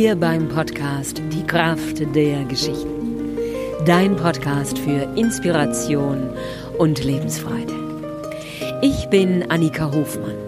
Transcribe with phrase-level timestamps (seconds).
[0.00, 3.36] Hier beim Podcast Die Kraft der Geschichten.
[3.84, 6.30] Dein Podcast für Inspiration
[6.78, 7.74] und Lebensfreude.
[8.80, 10.38] Ich bin Annika Hofmann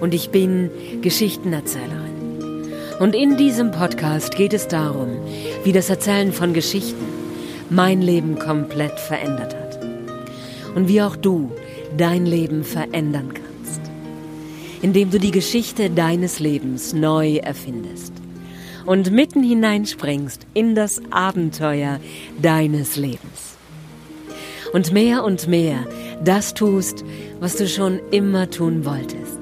[0.00, 0.70] und ich bin
[1.02, 2.70] Geschichtenerzählerin.
[3.00, 5.08] Und in diesem Podcast geht es darum,
[5.64, 7.04] wie das Erzählen von Geschichten
[7.70, 9.80] mein Leben komplett verändert hat.
[10.76, 11.50] Und wie auch du
[11.96, 13.80] dein Leben verändern kannst,
[14.82, 18.17] indem du die Geschichte deines Lebens neu erfindest
[18.88, 22.00] und mitten hineinspringst in das Abenteuer
[22.40, 23.58] deines Lebens.
[24.72, 25.86] Und mehr und mehr
[26.24, 27.04] das tust,
[27.38, 29.38] was du schon immer tun wolltest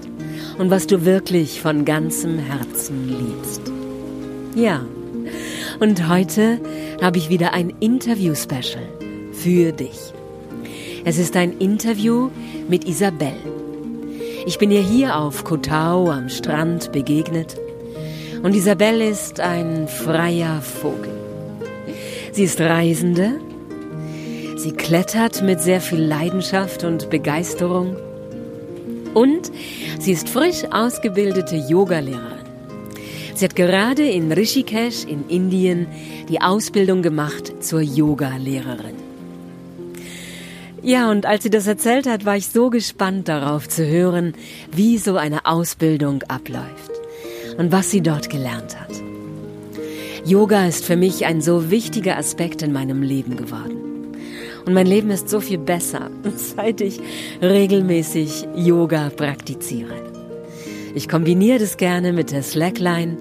[0.59, 3.63] und was du wirklich von ganzem Herzen liebst.
[4.57, 4.85] Ja,
[5.79, 6.61] und heute
[7.01, 8.83] habe ich wieder ein Interview-Special
[9.33, 10.13] für dich.
[11.05, 12.31] Es ist ein Interview
[12.69, 13.37] mit Isabel.
[14.45, 17.57] Ich bin ihr hier auf Kotau am Strand begegnet
[18.47, 21.11] und Isabel ist ein freier Vogel.
[22.31, 23.41] Sie ist Reisende,
[24.57, 27.97] sie klettert mit sehr viel Leidenschaft und Begeisterung
[29.15, 29.51] und
[29.99, 32.47] sie ist frisch ausgebildete Yogalehrerin.
[33.35, 35.89] Sie hat gerade in Rishikesh in Indien
[36.29, 38.95] die Ausbildung gemacht zur Yogalehrerin.
[40.85, 44.35] Ja, und als sie das erzählt hat, war ich so gespannt darauf zu hören,
[44.71, 46.96] wie so eine Ausbildung abläuft
[47.59, 48.91] und was sie dort gelernt hat.
[50.25, 54.17] Yoga ist für mich ein so wichtiger Aspekt in meinem Leben geworden.
[54.65, 57.01] Und mein Leben ist so viel besser, seit ich
[57.41, 59.95] regelmäßig Yoga praktiziere.
[60.97, 63.19] Ich kombiniere das gerne mit der Slackline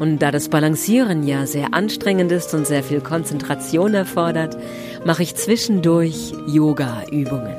[0.00, 4.56] und da das Balancieren ja sehr anstrengend ist und sehr viel Konzentration erfordert,
[5.04, 7.54] mache ich zwischendurch Yoga-Übungen.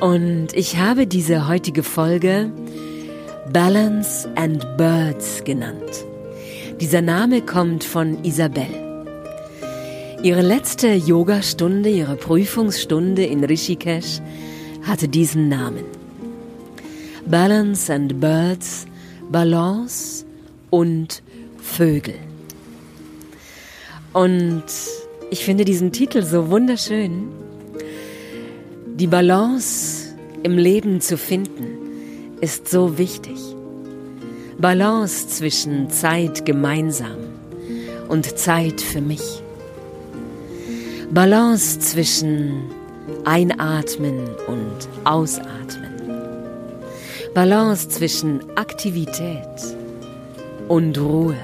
[0.00, 2.50] Und ich habe diese heutige Folge
[3.52, 6.06] Balance and Birds genannt.
[6.80, 8.70] Dieser Name kommt von Isabel.
[10.22, 14.22] Ihre letzte Yogastunde, ihre Prüfungsstunde in Rishikesh
[14.84, 15.84] hatte diesen Namen.
[17.26, 18.86] Balance and Birds,
[19.30, 20.24] Balance
[20.70, 21.22] und
[21.58, 22.14] Vögel.
[24.14, 24.64] Und
[25.30, 27.28] ich finde diesen Titel so wunderschön.
[28.96, 31.71] Die Balance im Leben zu finden
[32.42, 33.38] ist so wichtig.
[34.58, 37.16] Balance zwischen Zeit gemeinsam
[38.08, 39.42] und Zeit für mich.
[41.10, 42.64] Balance zwischen
[43.24, 45.92] Einatmen und Ausatmen.
[47.32, 49.76] Balance zwischen Aktivität
[50.68, 51.36] und Ruhe.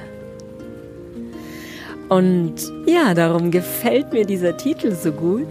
[2.08, 2.54] Und
[2.86, 5.46] ja, darum gefällt mir dieser Titel so gut.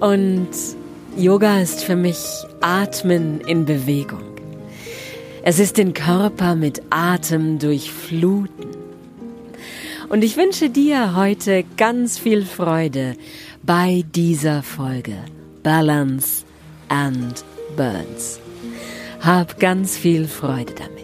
[0.00, 0.48] Und
[1.16, 2.18] Yoga ist für mich
[2.60, 4.22] Atmen in Bewegung.
[5.42, 8.68] Es ist den Körper mit Atem durchfluten.
[10.08, 13.16] Und ich wünsche dir heute ganz viel Freude
[13.62, 15.16] bei dieser Folge
[15.62, 16.44] Balance
[16.88, 17.44] and
[17.76, 18.40] Burns.
[19.20, 20.99] Hab ganz viel Freude damit.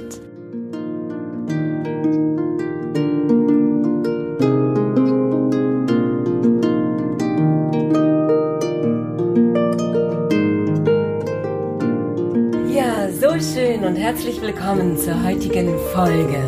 [13.96, 16.42] Und herzlich willkommen zur heutigen Folge.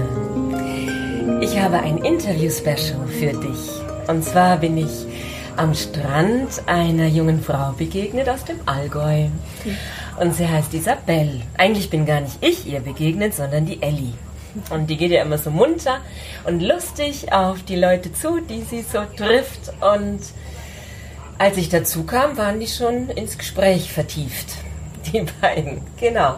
[1.40, 3.70] Ich habe ein Interview-Special für dich.
[4.06, 5.06] Und zwar bin ich
[5.56, 9.28] am Strand einer jungen Frau begegnet aus dem Allgäu.
[10.20, 11.40] Und sie heißt Isabel.
[11.56, 14.12] Eigentlich bin gar nicht ich ihr begegnet, sondern die Ellie.
[14.68, 16.00] Und die geht ja immer so munter
[16.44, 19.72] und lustig auf die Leute zu, die sie so trifft.
[19.80, 20.20] Und
[21.38, 24.56] als ich dazu kam, waren die schon ins Gespräch vertieft.
[25.12, 26.36] Die beiden, genau.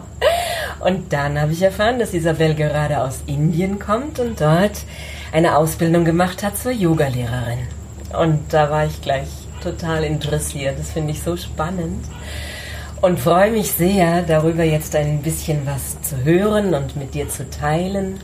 [0.83, 4.83] Und dann habe ich erfahren, dass Isabel gerade aus Indien kommt und dort
[5.31, 7.59] eine Ausbildung gemacht hat zur Yogalehrerin.
[8.19, 9.27] Und da war ich gleich
[9.61, 10.79] total interessiert.
[10.79, 12.03] Das finde ich so spannend.
[13.01, 17.49] Und freue mich sehr, darüber jetzt ein bisschen was zu hören und mit dir zu
[17.49, 18.19] teilen.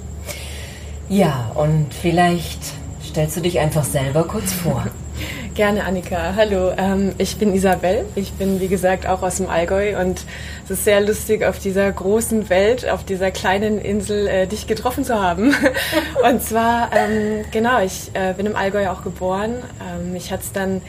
[1.10, 2.60] Ja, und vielleicht
[3.04, 4.86] stellst du dich einfach selber kurz vor.
[5.56, 6.34] Gerne, Annika.
[6.36, 8.06] Hallo, ähm, ich bin Isabel.
[8.14, 10.22] Ich bin, wie gesagt, auch aus dem Allgäu und
[10.68, 15.06] es ist sehr lustig, auf dieser großen Welt, auf dieser kleinen Insel, äh, dich getroffen
[15.06, 15.56] zu haben.
[16.30, 19.64] und zwar, ähm, genau, ich äh, bin im Allgäu auch geboren.
[19.82, 20.82] Ähm, ich hatte es dann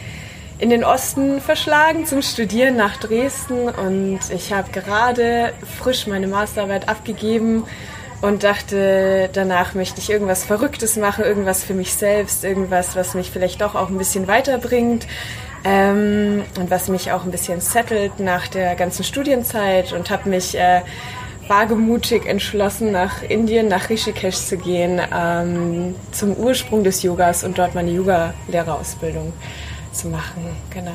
[0.58, 6.88] in den Osten verschlagen zum Studieren nach Dresden und ich habe gerade frisch meine Masterarbeit
[6.88, 7.62] abgegeben
[8.20, 13.31] und dachte, danach möchte ich irgendwas Verrücktes machen, irgendwas für mich selbst, irgendwas, was mich
[13.31, 15.06] vielleicht doch auch ein bisschen weiterbringt
[15.64, 20.56] ähm, und was mich auch ein bisschen settelt nach der ganzen Studienzeit und habe mich
[20.56, 20.82] äh,
[21.49, 27.75] wagemutig entschlossen, nach Indien, nach Rishikesh zu gehen, ähm, zum Ursprung des Yogas und dort
[27.75, 29.32] meine Yoga-Lehrerausbildung
[29.93, 30.56] zu machen.
[30.70, 30.90] Genau.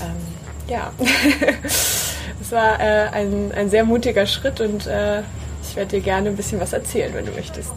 [0.00, 0.92] Ähm, ja,
[1.64, 5.22] es war äh, ein, ein sehr mutiger Schritt und äh,
[5.62, 7.70] ich werde dir gerne ein bisschen was erzählen, wenn du möchtest.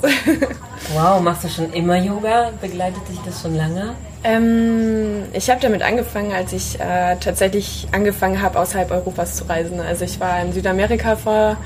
[0.94, 2.52] wow, machst du schon immer Yoga?
[2.60, 3.96] Begleitet dich das schon lange?
[4.26, 9.80] Ähm, ich habe damit angefangen, als ich äh, tatsächlich angefangen habe, außerhalb Europas zu reisen.
[9.80, 11.58] Also ich war in Südamerika vor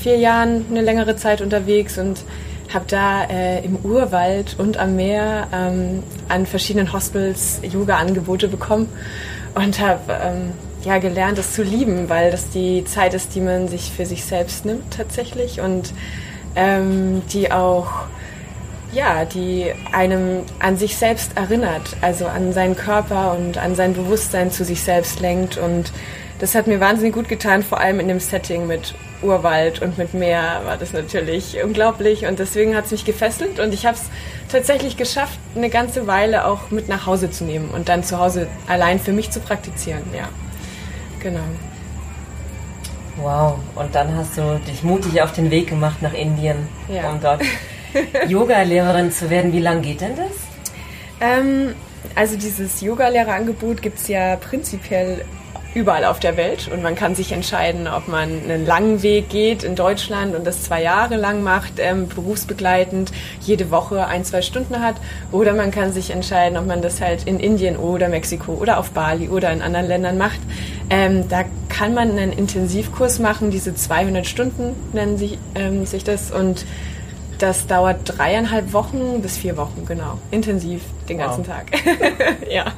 [0.00, 2.24] vier Jahren eine längere Zeit unterwegs und
[2.72, 8.88] habe da äh, im Urwald und am Meer ähm, an verschiedenen Hostels Yoga-Angebote bekommen
[9.54, 10.52] und habe ähm,
[10.84, 14.24] ja gelernt, es zu lieben, weil das die Zeit ist, die man sich für sich
[14.24, 15.92] selbst nimmt tatsächlich und
[16.54, 18.06] ähm, die auch
[18.96, 24.50] ja, die einem an sich selbst erinnert, also an seinen Körper und an sein Bewusstsein
[24.50, 25.58] zu sich selbst lenkt.
[25.58, 25.92] Und
[26.38, 30.14] das hat mir wahnsinnig gut getan, vor allem in dem Setting mit Urwald und mit
[30.14, 32.26] Meer war das natürlich unglaublich.
[32.26, 34.04] Und deswegen hat es mich gefesselt und ich habe es
[34.50, 38.46] tatsächlich geschafft, eine ganze Weile auch mit nach Hause zu nehmen und dann zu Hause
[38.66, 40.02] allein für mich zu praktizieren.
[40.16, 40.28] Ja,
[41.20, 41.40] genau.
[43.18, 47.10] Wow, und dann hast du dich mutig auf den Weg gemacht nach Indien, ja.
[47.10, 47.42] um dort
[48.28, 49.52] Yoga-Lehrerin zu werden.
[49.52, 50.32] Wie lange geht denn das?
[51.20, 51.74] Ähm,
[52.14, 55.24] also dieses Yoga-Lehrerangebot gibt es ja prinzipiell
[55.76, 59.62] überall auf der Welt und man kann sich entscheiden, ob man einen langen Weg geht
[59.62, 63.12] in Deutschland und das zwei Jahre lang macht, ähm, berufsbegleitend,
[63.42, 64.96] jede Woche ein, zwei Stunden hat
[65.32, 68.92] oder man kann sich entscheiden, ob man das halt in Indien oder Mexiko oder auf
[68.92, 70.40] Bali oder in anderen Ländern macht.
[70.88, 76.30] Ähm, da kann man einen Intensivkurs machen, diese 200 Stunden nennen sich, ähm, sich das
[76.30, 76.64] und
[77.38, 80.18] das dauert dreieinhalb Wochen bis vier Wochen, genau.
[80.30, 81.56] Intensiv, den ganzen wow.
[81.56, 81.66] Tag.
[82.50, 82.72] ja.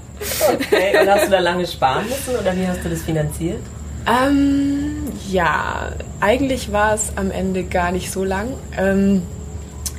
[0.53, 3.61] Okay, und hast du da lange sparen müssen oder wie hast du das finanziert?
[4.07, 8.55] Ähm, ja, eigentlich war es am Ende gar nicht so lang.
[8.77, 9.23] Ähm,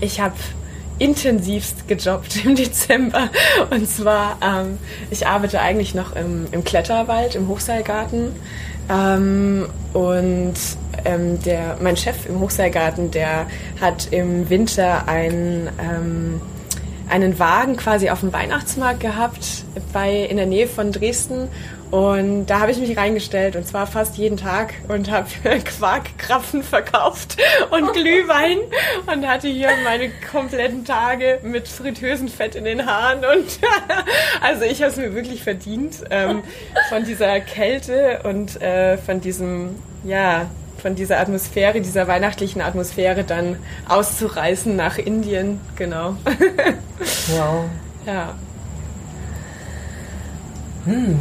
[0.02, 0.36] ich habe
[0.98, 3.30] intensivst gejobbt im Dezember.
[3.70, 4.78] Und zwar, ähm,
[5.10, 8.34] ich arbeite eigentlich noch im, im Kletterwald, im Hochseilgarten.
[8.90, 10.56] Ähm, und
[11.06, 13.48] ähm, der, mein Chef im Hochseilgarten, der
[13.80, 16.42] hat im Winter ein, ähm,
[17.10, 19.64] einen Wagen quasi auf dem Weihnachtsmarkt gehabt,
[19.94, 21.50] bei, in der Nähe von Dresden.
[21.92, 25.28] Und da habe ich mich reingestellt und zwar fast jeden Tag und habe
[25.64, 27.38] Quarkkrapfen verkauft
[27.72, 28.60] und Glühwein
[29.12, 33.60] und hatte hier meine kompletten Tage mit Fritteusenfett in den Haaren und
[34.42, 36.44] also ich habe es mir wirklich verdient ähm,
[36.90, 40.46] von dieser Kälte und äh, von diesem ja
[40.80, 46.16] von dieser Atmosphäre, dieser weihnachtlichen Atmosphäre dann auszureißen nach Indien, genau.
[47.28, 47.66] wow.
[48.06, 48.36] Ja.
[50.86, 51.20] Hm,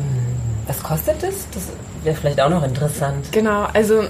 [0.67, 1.47] was kostet das?
[1.53, 1.69] Das
[2.05, 3.31] wäre vielleicht auch noch interessant.
[3.33, 4.05] Genau, also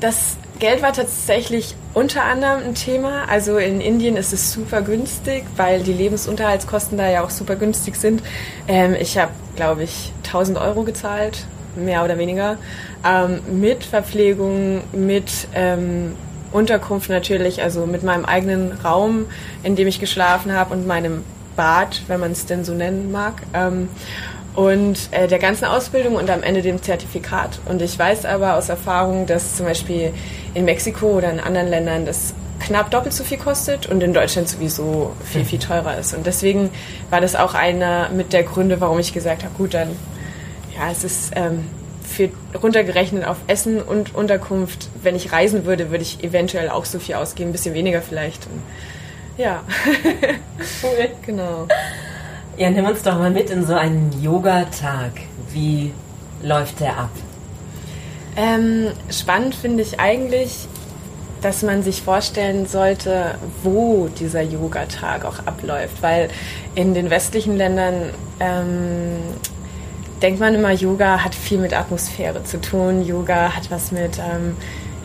[0.00, 3.28] das Geld war tatsächlich unter anderem ein Thema.
[3.28, 7.96] Also in Indien ist es super günstig, weil die Lebensunterhaltskosten da ja auch super günstig
[7.96, 8.22] sind.
[8.66, 11.46] Ähm, ich habe, glaube ich, 1000 Euro gezahlt
[11.84, 12.56] mehr oder weniger,
[13.06, 16.14] ähm, mit Verpflegung, mit ähm,
[16.52, 19.26] Unterkunft natürlich, also mit meinem eigenen Raum,
[19.62, 21.24] in dem ich geschlafen habe und meinem
[21.56, 23.42] Bad, wenn man es denn so nennen mag.
[23.52, 23.88] Ähm,
[24.54, 27.60] und äh, der ganzen Ausbildung und am Ende dem Zertifikat.
[27.66, 30.12] Und ich weiß aber aus Erfahrung, dass zum Beispiel
[30.54, 34.48] in Mexiko oder in anderen Ländern das knapp doppelt so viel kostet und in Deutschland
[34.48, 36.14] sowieso viel, viel teurer ist.
[36.14, 36.70] Und deswegen
[37.10, 39.90] war das auch einer mit der Gründe, warum ich gesagt habe, gut, dann
[40.78, 41.64] ja, es ist ähm,
[42.04, 42.30] für
[42.60, 44.88] runtergerechnet auf Essen und Unterkunft.
[45.02, 48.46] Wenn ich reisen würde, würde ich eventuell auch so viel ausgeben, ein bisschen weniger vielleicht.
[48.46, 48.62] Und,
[49.36, 49.62] ja.
[50.82, 51.08] cool.
[51.26, 51.66] Genau.
[52.56, 55.12] Ja, nimm uns doch mal mit in so einen Yoga-Tag.
[55.52, 55.92] Wie
[56.42, 57.10] läuft der ab?
[58.36, 60.66] Ähm, spannend finde ich eigentlich,
[61.40, 66.30] dass man sich vorstellen sollte, wo dieser Yoga-Tag auch abläuft, weil
[66.74, 69.18] in den westlichen Ländern ähm,
[70.22, 73.04] denkt man immer, Yoga hat viel mit Atmosphäre zu tun.
[73.04, 74.56] Yoga hat was mit, ähm,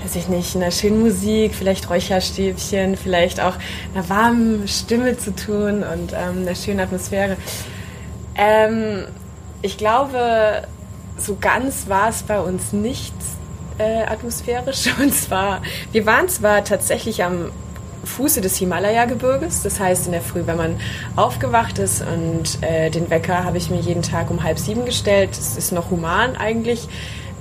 [0.03, 3.55] weiß ich nicht, einer schönen Musik, vielleicht Räucherstäbchen, vielleicht auch
[3.93, 7.37] einer warmen Stimme zu tun und ähm, einer schönen Atmosphäre.
[8.35, 9.05] Ähm,
[9.61, 10.63] ich glaube,
[11.17, 13.13] so ganz war es bei uns nicht
[13.77, 14.87] äh, atmosphärisch.
[14.99, 17.51] Und zwar, wir waren zwar tatsächlich am
[18.03, 19.63] Fuße des Himalaya-Gebirges.
[19.63, 20.79] Das heißt, in der Früh, wenn man
[21.15, 25.31] aufgewacht ist und äh, den Wecker habe ich mir jeden Tag um halb sieben gestellt.
[25.31, 26.87] Das ist noch human eigentlich.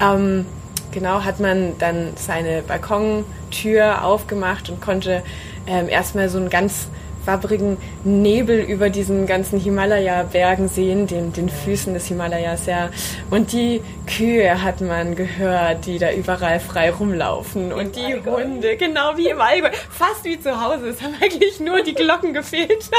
[0.00, 0.46] Ähm,
[0.90, 5.22] genau, hat man dann seine Balkontür aufgemacht und konnte
[5.66, 6.88] ähm, erstmal so einen ganz
[7.24, 12.90] wabbrigen Nebel über diesen ganzen Himalaya-Bergen sehen, den, den Füßen des Himalayas, ja.
[13.30, 17.72] Und die Kühe hat man gehört, die da überall frei rumlaufen.
[17.72, 18.14] Und die.
[18.24, 19.70] Hunde, genau wie im Allgäu.
[19.90, 20.88] Fast wie zu Hause.
[20.88, 22.90] Es haben eigentlich nur die Glocken gefehlt.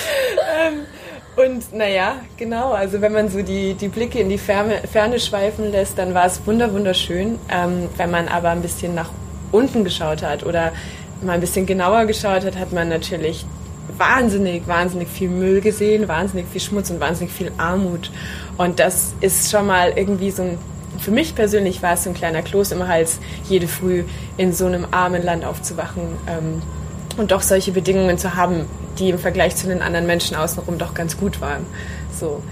[0.60, 0.86] ähm,
[1.34, 5.70] und naja, genau, also wenn man so die, die Blicke in die Ferne, Ferne schweifen
[5.70, 7.38] lässt, dann war es wunderschön.
[7.50, 9.10] Ähm, wenn man aber ein bisschen nach
[9.50, 10.72] unten geschaut hat oder
[11.22, 13.46] mal ein bisschen genauer geschaut hat, hat man natürlich
[13.98, 18.10] wahnsinnig, wahnsinnig viel Müll gesehen, wahnsinnig viel Schmutz und wahnsinnig viel Armut.
[18.56, 20.58] Und das ist schon mal irgendwie so ein,
[20.98, 23.18] für mich persönlich war es so ein kleiner Kloß im Hals,
[23.48, 24.04] jede Früh
[24.36, 26.62] in so einem armen Land aufzuwachen ähm,
[27.16, 28.66] und doch solche Bedingungen zu haben,
[28.98, 31.66] die im Vergleich zu den anderen Menschen außenrum doch ganz gut waren.
[32.18, 32.42] So.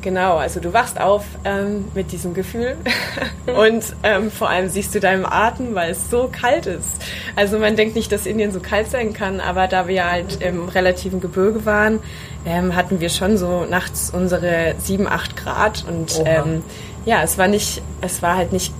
[0.00, 2.76] Genau, also du wachst auf ähm, mit diesem Gefühl.
[3.46, 7.02] Und ähm, vor allem siehst du deinem Atem, weil es so kalt ist.
[7.34, 10.68] Also man denkt nicht, dass Indien so kalt sein kann, aber da wir halt im
[10.68, 12.00] relativen Gebirge waren,
[12.46, 15.84] ähm, hatten wir schon so nachts unsere 7, 8 Grad.
[15.88, 16.62] Und ähm,
[17.04, 18.72] ja, es war nicht, es war halt nicht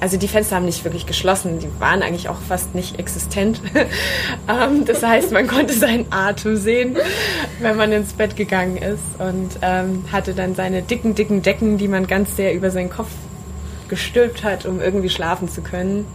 [0.00, 3.60] also die Fenster haben nicht wirklich geschlossen, die waren eigentlich auch fast nicht existent.
[4.48, 6.96] ähm, das heißt, man konnte seinen Atem sehen,
[7.60, 11.88] wenn man ins Bett gegangen ist und ähm, hatte dann seine dicken, dicken Decken, die
[11.88, 13.10] man ganz sehr über seinen Kopf
[13.88, 16.06] gestülpt hat, um irgendwie schlafen zu können.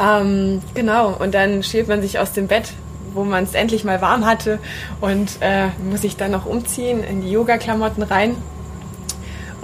[0.00, 2.72] Ähm, genau, und dann schält man sich aus dem Bett,
[3.12, 4.58] wo man es endlich mal warm hatte
[5.00, 8.34] und äh, muss sich dann noch umziehen in die Yoga-Klamotten rein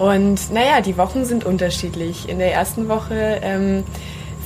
[0.01, 2.27] und naja, die Wochen sind unterschiedlich.
[2.27, 3.83] In der ersten Woche ähm,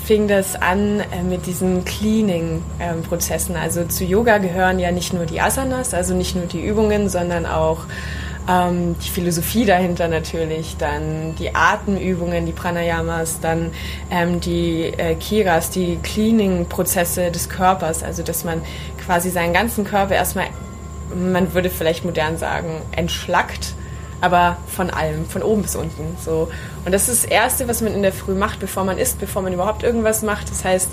[0.04, 3.56] fing das an äh, mit diesen Cleaning-Prozessen.
[3.56, 7.08] Ähm, also zu Yoga gehören ja nicht nur die Asanas, also nicht nur die Übungen,
[7.08, 7.86] sondern auch
[8.50, 13.72] ähm, die Philosophie dahinter natürlich, dann die Atemübungen, die Pranayamas, dann
[14.12, 18.62] ähm, die äh, Kiras, die Cleaning-Prozesse des Körpers, also dass man
[19.06, 20.48] quasi seinen ganzen Körper erstmal,
[21.16, 23.75] man würde vielleicht modern sagen, entschlackt
[24.25, 26.17] aber von allem, von oben bis unten.
[26.20, 26.50] So.
[26.84, 29.44] Und das ist das Erste, was man in der Früh macht, bevor man isst, bevor
[29.44, 30.50] man überhaupt irgendwas macht.
[30.50, 30.89] Das heißt,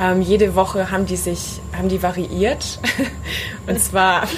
[0.00, 2.78] ähm, jede Woche haben die sich, haben die variiert.
[3.66, 4.28] Und zwar,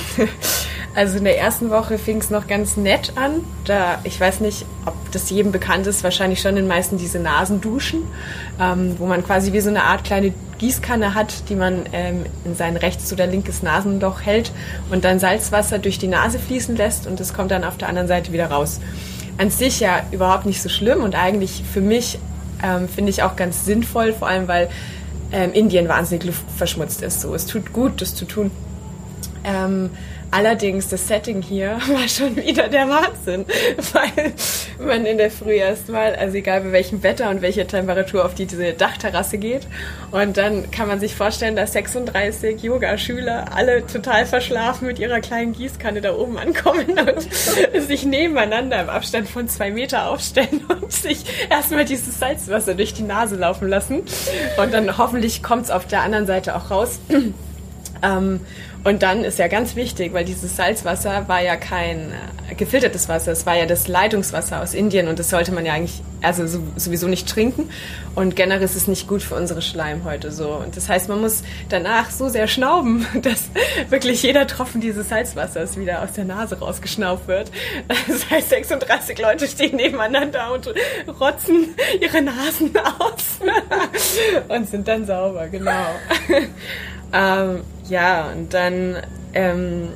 [0.95, 3.45] also in der ersten Woche fing es noch ganz nett an.
[3.67, 8.05] Da, ich weiß nicht, ob das jedem bekannt ist, wahrscheinlich schon den meisten diese Nasenduschen,
[8.59, 12.55] ähm, wo man quasi wie so eine Art kleine Gießkanne hat, die man ähm, in
[12.55, 14.53] sein rechtes oder linkes Nasenloch hält
[14.91, 18.09] und dann Salzwasser durch die Nase fließen lässt und es kommt dann auf der anderen
[18.09, 18.79] Seite wieder raus.
[19.39, 22.19] An sich ja überhaupt nicht so schlimm und eigentlich für mich
[22.63, 24.69] ähm, finde ich auch ganz sinnvoll, vor allem weil
[25.33, 27.23] ähm, Indien wahnsinnig luftverschmutzt ist.
[27.23, 28.51] So, es tut gut, das zu tun.
[29.45, 29.91] Ähm,
[30.33, 33.45] Allerdings, das Setting hier war schon wieder der Wahnsinn,
[33.93, 34.33] weil
[34.79, 38.47] man in der Früh erstmal, also egal bei welchem Wetter und welcher Temperatur auf die,
[38.47, 39.67] diese Dachterrasse geht.
[40.13, 45.53] Und dann kann man sich vorstellen, dass 36 Yoga-Schüler alle total verschlafen mit ihrer kleinen
[45.53, 51.25] Gießkanne da oben ankommen und sich nebeneinander im Abstand von zwei Meter aufstellen und sich
[51.51, 54.03] erstmal dieses Salzwasser durch die Nase laufen lassen.
[54.63, 57.01] Und dann hoffentlich kommt es auf der anderen Seite auch raus.
[58.03, 58.41] Ähm,
[58.83, 62.13] und dann ist ja ganz wichtig, weil dieses Salzwasser war ja kein
[62.51, 65.75] äh, gefiltertes Wasser, es war ja das Leitungswasser aus Indien und das sollte man ja
[65.75, 67.71] eigentlich also sowieso nicht trinken.
[68.15, 70.51] Und generell ist es nicht gut für unsere Schleimhäute so.
[70.53, 73.51] Und das heißt, man muss danach so sehr schnauben, dass
[73.89, 77.51] wirklich jeder Tropfen dieses Salzwassers wieder aus der Nase rausgeschnauft wird.
[78.09, 80.73] Das heißt, 36 Leute stehen nebeneinander und
[81.21, 83.41] rotzen ihre Nasen aus
[84.49, 85.87] und sind dann sauber, genau.
[87.13, 88.97] Ähm, ja, und dann,
[89.35, 89.89] ähm,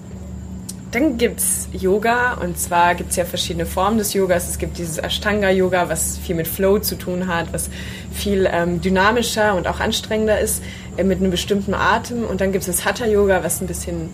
[0.90, 4.48] dann gibt es Yoga und zwar gibt es ja verschiedene Formen des Yogas.
[4.48, 7.70] Es gibt dieses Ashtanga-Yoga, was viel mit Flow zu tun hat, was
[8.12, 10.62] viel ähm, dynamischer und auch anstrengender ist,
[10.96, 12.24] äh, mit einem bestimmten Atem.
[12.24, 14.12] Und dann gibt es das Hatha-Yoga, was ein bisschen,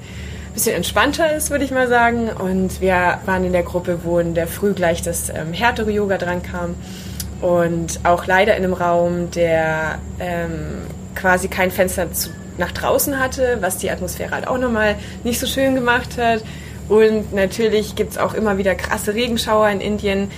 [0.54, 2.28] bisschen entspannter ist, würde ich mal sagen.
[2.28, 6.18] Und wir waren in der Gruppe, wo in der Früh gleich das ähm, härtere Yoga
[6.18, 6.74] dran kam.
[7.40, 10.82] Und auch leider in einem Raum, der ähm,
[11.14, 12.30] quasi kein Fenster zu
[12.60, 16.44] nach draußen hatte, was die Atmosphäre halt auch nochmal nicht so schön gemacht hat.
[16.88, 20.30] Und natürlich gibt es auch immer wieder krasse Regenschauer in Indien.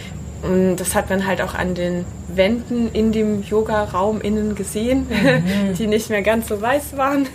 [0.43, 5.75] Und das hat man halt auch an den Wänden in dem Yoga-Raum innen gesehen, mhm.
[5.79, 7.29] die nicht mehr ganz so weiß waren.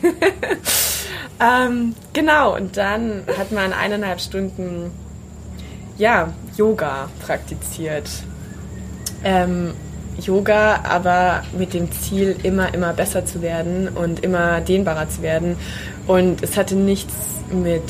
[1.40, 4.92] ähm, genau, und dann hat man eineinhalb Stunden
[5.98, 8.10] ja, Yoga praktiziert.
[9.24, 9.74] Ähm,
[10.20, 15.58] Yoga, aber mit dem Ziel, immer, immer besser zu werden und immer dehnbarer zu werden.
[16.08, 17.14] Und es hatte nichts
[17.52, 17.84] mit,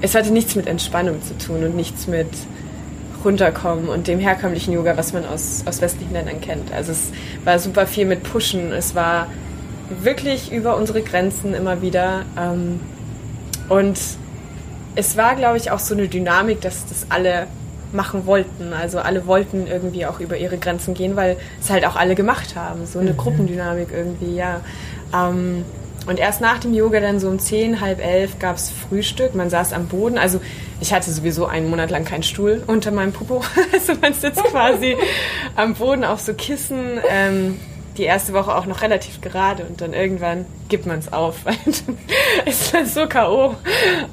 [0.00, 2.28] es hatte nichts mit Entspannung zu tun und nichts mit
[3.24, 6.72] runterkommen und dem herkömmlichen Yoga, was man aus, aus westlichen Ländern kennt.
[6.72, 7.10] Also es
[7.44, 8.72] war super viel mit Pushen.
[8.72, 9.26] Es war
[10.02, 12.24] wirklich über unsere Grenzen immer wieder.
[12.38, 12.80] Ähm,
[13.68, 13.98] und
[14.94, 17.46] es war, glaube ich, auch so eine Dynamik, dass das alle
[17.96, 18.72] machen wollten.
[18.72, 22.54] Also alle wollten irgendwie auch über ihre Grenzen gehen, weil es halt auch alle gemacht
[22.54, 22.86] haben.
[22.86, 23.16] So eine mhm.
[23.16, 24.60] Gruppendynamik irgendwie, ja.
[25.12, 25.64] Ähm,
[26.06, 29.34] und erst nach dem Yoga, dann so um zehn, halb elf, gab es Frühstück.
[29.34, 30.18] Man saß am Boden.
[30.18, 30.40] Also
[30.80, 33.42] ich hatte sowieso einen Monat lang keinen Stuhl unter meinem Popo.
[33.72, 34.96] Also man sitzt quasi
[35.56, 37.00] am Boden auf so Kissen.
[37.08, 37.58] Ähm,
[37.98, 41.56] die erste Woche auch noch relativ gerade und dann irgendwann gibt man es auf, weil
[41.64, 41.98] dann
[42.44, 43.54] ist man so K.O.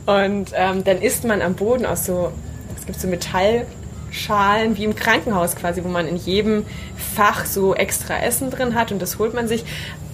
[0.05, 2.31] Und ähm, dann isst man am Boden aus so,
[2.83, 6.65] es gibt so Metallschalen wie im Krankenhaus quasi, wo man in jedem
[7.15, 9.63] Fach so extra Essen drin hat und das holt man sich.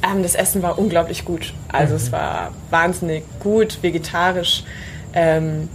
[0.03, 1.55] Ähm, das Essen war unglaublich gut.
[1.69, 1.97] Also mhm.
[1.97, 4.63] es war wahnsinnig gut, vegetarisch,
[5.13, 5.67] ähm,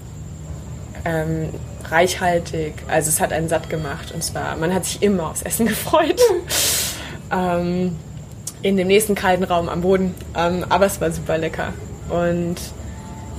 [1.05, 1.49] ähm,
[1.91, 2.75] reichhaltig.
[2.87, 6.21] Also es hat einen satt gemacht und zwar, man hat sich immer aufs Essen gefreut.
[7.33, 7.97] Ähm,
[8.63, 10.15] in dem nächsten kalten Raum am Boden.
[10.37, 11.73] Ähm, aber es war super lecker.
[12.09, 12.55] Und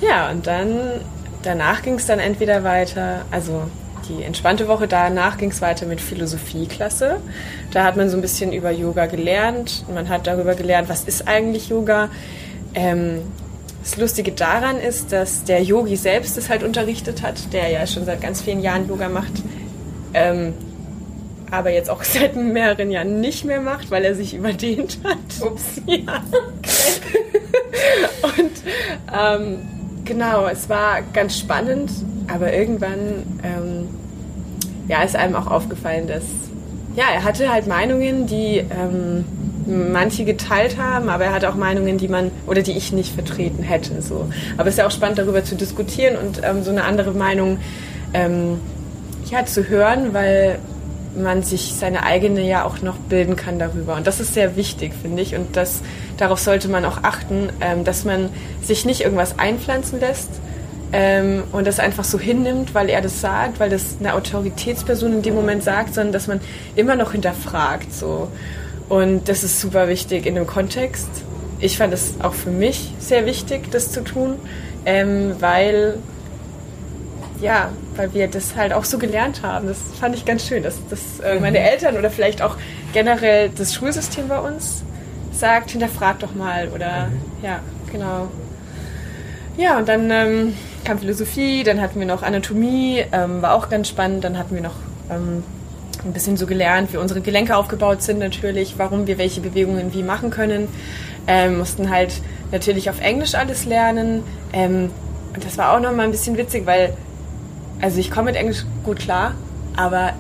[0.02, 1.00] ja, und dann
[1.46, 3.64] danach ging es dann entweder weiter, also
[4.10, 7.18] die entspannte Woche danach ging es weiter mit Philosophieklasse.
[7.72, 9.84] Da hat man so ein bisschen über Yoga gelernt.
[9.94, 12.10] Man hat darüber gelernt, was ist eigentlich Yoga.
[12.76, 13.22] Ähm,
[13.82, 18.06] das Lustige daran ist, dass der Yogi selbst es halt unterrichtet hat, der ja schon
[18.06, 19.32] seit ganz vielen Jahren Yoga macht,
[20.14, 20.54] ähm,
[21.52, 25.48] aber jetzt auch seit mehreren Jahren nicht mehr macht, weil er sich überdehnt hat.
[25.48, 25.82] Ups.
[25.86, 26.24] Ja.
[28.24, 28.52] Und
[29.14, 29.75] ähm,
[30.06, 31.92] genau, es war ganz spannend,
[32.32, 33.90] aber irgendwann ähm,
[34.88, 36.24] ja, ist einem auch aufgefallen, dass
[36.96, 39.26] ja, er hatte halt Meinungen, die ähm,
[39.92, 43.64] manche geteilt haben, aber er hatte auch Meinungen, die man oder die ich nicht vertreten
[43.64, 44.02] hätte.
[44.02, 44.30] So.
[44.58, 47.58] Aber es ist ja auch spannend, darüber zu diskutieren und ähm, so eine andere Meinung
[48.14, 48.60] ähm,
[49.30, 50.60] ja, zu hören, weil
[51.16, 53.96] man sich seine eigene ja auch noch bilden kann darüber.
[53.96, 55.36] Und das ist sehr wichtig, finde ich.
[55.36, 55.82] Und das,
[56.18, 58.30] darauf sollte man auch achten, ähm, dass man
[58.62, 60.30] sich nicht irgendwas einpflanzen lässt,
[60.94, 65.22] ähm, und das einfach so hinnimmt, weil er das sagt, weil das eine Autoritätsperson in
[65.22, 66.40] dem Moment sagt, sondern dass man
[66.76, 67.94] immer noch hinterfragt.
[67.94, 68.30] So.
[68.88, 71.10] Und das ist super wichtig in dem Kontext.
[71.60, 74.36] Ich fand es auch für mich sehr wichtig, das zu tun,
[74.86, 75.98] ähm, weil
[77.42, 79.68] ja, weil wir das halt auch so gelernt haben.
[79.68, 81.66] Das fand ich ganz schön, dass, dass äh, meine mhm.
[81.66, 82.58] Eltern oder vielleicht auch
[82.94, 84.84] generell das Schulsystem bei uns
[85.32, 87.46] sagt, hinterfragt doch mal oder mhm.
[87.46, 87.60] ja,
[87.92, 88.30] genau.
[89.58, 93.88] Ja, und dann ähm, kam Philosophie, dann hatten wir noch Anatomie, ähm, war auch ganz
[93.88, 94.24] spannend.
[94.24, 94.76] Dann hatten wir noch
[95.10, 95.44] ähm,
[96.04, 100.04] ein bisschen so gelernt, wie unsere Gelenke aufgebaut sind natürlich, warum wir welche Bewegungen wie
[100.04, 100.68] machen können.
[101.28, 102.22] Ähm, mussten halt
[102.52, 104.24] natürlich auf Englisch alles lernen.
[104.52, 104.92] Ähm,
[105.34, 106.94] und das war auch noch mal ein bisschen witzig, weil
[107.86, 109.36] also ich komme mit Englisch gut klar,
[109.76, 110.14] aber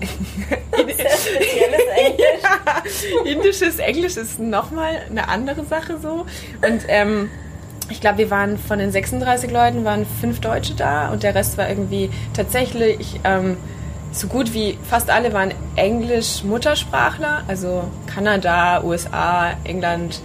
[0.72, 0.96] Englisch.
[2.18, 2.82] ja,
[3.24, 6.26] indisches Englisch ist nochmal eine andere Sache so.
[6.66, 7.30] Und ähm,
[7.90, 11.56] ich glaube, wir waren von den 36 Leuten, waren fünf Deutsche da und der Rest
[11.56, 13.56] war irgendwie tatsächlich ähm,
[14.10, 20.20] so gut wie fast alle waren Englisch-Muttersprachler, also Kanada, USA, England.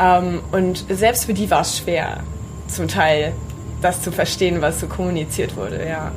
[0.00, 2.24] Ähm, und selbst für die war es schwer,
[2.66, 3.34] zum Teil
[3.84, 6.12] das zu verstehen, was so kommuniziert wurde, ja.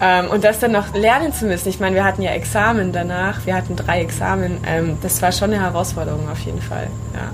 [0.00, 1.68] Ähm, und das dann noch lernen zu müssen.
[1.68, 4.58] Ich meine, wir hatten ja Examen danach, wir hatten drei Examen.
[4.66, 7.32] Ähm, das war schon eine Herausforderung auf jeden Fall, ja.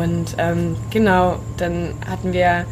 [0.00, 2.66] Und ähm, genau, dann hatten wir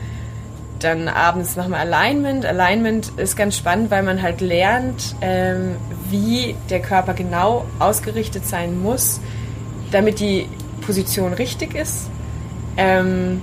[0.80, 2.44] dann abends nochmal Alignment.
[2.44, 5.76] Alignment ist ganz spannend, weil man halt lernt, ähm,
[6.10, 9.20] wie der Körper genau ausgerichtet sein muss,
[9.90, 10.46] damit die
[10.82, 12.10] Position richtig ist.
[12.76, 13.40] Ähm,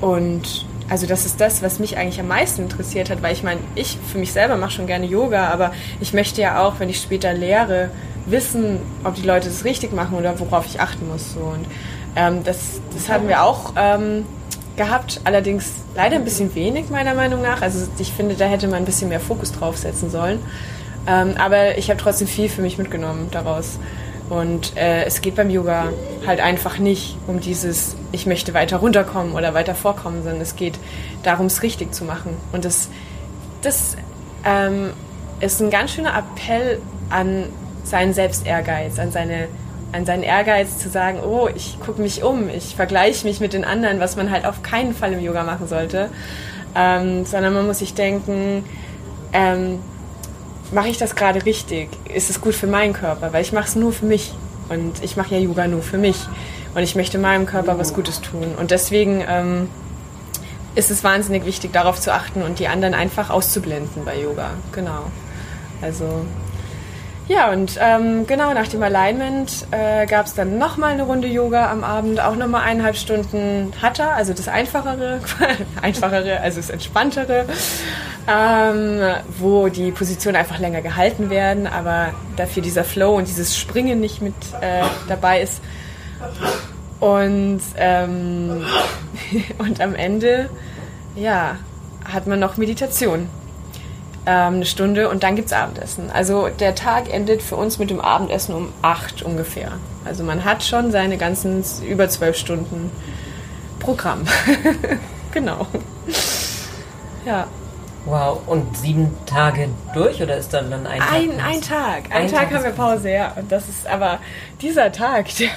[0.00, 3.60] und also das ist das, was mich eigentlich am meisten interessiert hat, weil ich meine,
[3.76, 7.00] ich für mich selber mache schon gerne Yoga, aber ich möchte ja auch, wenn ich
[7.00, 7.90] später lehre,
[8.26, 11.32] wissen, ob die Leute das richtig machen oder worauf ich achten muss.
[11.32, 11.40] So.
[11.40, 11.66] Und
[12.16, 14.26] ähm, das, das hatten wir auch ähm,
[14.76, 17.62] gehabt, allerdings leider ein bisschen wenig meiner Meinung nach.
[17.62, 20.40] Also ich finde, da hätte man ein bisschen mehr Fokus drauf setzen sollen.
[21.06, 23.78] Ähm, aber ich habe trotzdem viel für mich mitgenommen daraus.
[24.30, 25.88] Und äh, es geht beim Yoga
[26.24, 30.78] halt einfach nicht um dieses, ich möchte weiter runterkommen oder weiter vorkommen, sondern es geht
[31.24, 32.36] darum, es richtig zu machen.
[32.52, 32.88] Und das,
[33.60, 33.96] das
[34.44, 34.90] ähm,
[35.40, 37.46] ist ein ganz schöner Appell an
[37.82, 39.48] seinen Selbstehrgeiz, an seine
[39.92, 43.64] an seinen Ehrgeiz zu sagen, oh, ich gucke mich um, ich vergleiche mich mit den
[43.64, 46.10] anderen, was man halt auf keinen Fall im Yoga machen sollte,
[46.76, 48.64] ähm, sondern man muss sich denken,
[49.32, 49.80] ähm,
[50.72, 51.88] mache ich das gerade richtig?
[52.12, 53.32] Ist es gut für meinen Körper?
[53.32, 54.32] Weil ich mache es nur für mich
[54.68, 56.16] und ich mache ja Yoga nur für mich
[56.74, 59.68] und ich möchte meinem Körper was Gutes tun und deswegen ähm,
[60.74, 64.50] ist es wahnsinnig wichtig, darauf zu achten und die anderen einfach auszublenden bei Yoga.
[64.72, 65.10] Genau.
[65.82, 66.24] Also
[67.30, 71.70] Ja, und ähm, genau nach dem Alignment äh, gab es dann nochmal eine Runde Yoga
[71.70, 75.20] am Abend, auch nochmal eineinhalb Stunden Hatha, also das Einfachere,
[75.80, 77.44] Einfachere, also das Entspanntere,
[78.26, 79.00] ähm,
[79.38, 84.20] wo die Positionen einfach länger gehalten werden, aber dafür dieser Flow und dieses Springen nicht
[84.20, 85.62] mit äh, dabei ist.
[86.98, 88.64] Und, ähm,
[89.58, 90.50] und am Ende,
[91.14, 91.58] ja,
[92.12, 93.28] hat man noch Meditation
[94.26, 96.10] ähm, eine Stunde und dann gibt es Abendessen.
[96.10, 99.72] Also der Tag endet für uns mit dem Abendessen um acht ungefähr.
[100.04, 102.90] Also man hat schon seine ganzen über zwölf Stunden
[103.78, 104.24] Programm.
[105.32, 105.66] genau.
[107.24, 107.46] Ja.
[108.06, 111.12] Wow, und sieben Tage durch oder ist dann, dann ein Tag?
[111.12, 112.04] Ein, ein Tag.
[112.10, 113.32] Ein, ein Tag, Tag haben wir Pause, ja.
[113.36, 114.18] Und das ist aber
[114.62, 115.50] dieser Tag, der,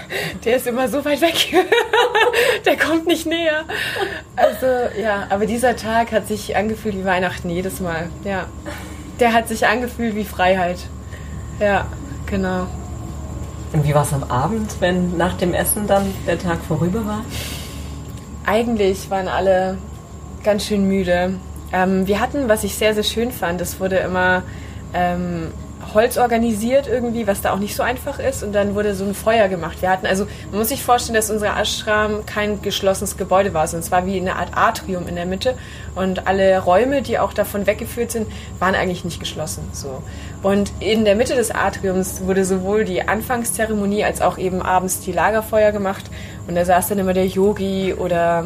[0.44, 1.54] der ist immer so weit weg.
[2.66, 3.64] der kommt nicht näher.
[4.36, 4.68] Also,
[5.02, 8.10] ja, aber dieser Tag hat sich angefühlt wie Weihnachten jedes Mal.
[8.26, 8.46] Ja.
[9.20, 10.80] Der hat sich angefühlt wie Freiheit.
[11.60, 11.86] Ja,
[12.26, 12.68] genau.
[13.72, 17.26] Und wie war es am Abend, wenn nach dem Essen dann der Tag vorüber war?
[18.46, 19.78] Eigentlich waren alle
[20.44, 21.36] ganz schön müde.
[21.74, 24.44] Ähm, wir hatten, was ich sehr, sehr schön fand, es wurde immer
[24.94, 25.52] ähm,
[25.94, 28.44] Holz organisiert irgendwie, was da auch nicht so einfach ist.
[28.44, 29.82] Und dann wurde so ein Feuer gemacht.
[29.82, 33.86] Wir hatten also, man muss sich vorstellen, dass unser Ashram kein geschlossenes Gebäude war, sondern
[33.86, 35.56] es war wie eine Art Atrium in der Mitte.
[35.96, 38.28] Und alle Räume, die auch davon weggeführt sind,
[38.60, 39.68] waren eigentlich nicht geschlossen.
[39.74, 40.04] So.
[40.42, 45.12] Und in der Mitte des Atriums wurde sowohl die Anfangszeremonie als auch eben abends die
[45.12, 46.06] Lagerfeuer gemacht.
[46.48, 48.46] Und da saß dann immer der Yogi oder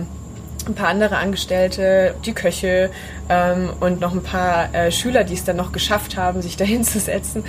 [0.67, 2.89] ein paar andere Angestellte, die Köche
[3.30, 6.84] ähm, und noch ein paar äh, Schüler, die es dann noch geschafft haben, sich dahin
[6.84, 7.43] zu setzen.